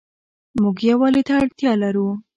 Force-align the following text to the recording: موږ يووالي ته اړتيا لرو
موږ 0.61 0.77
يووالي 0.89 1.21
ته 1.27 1.33
اړتيا 1.41 1.71
لرو 1.83 2.07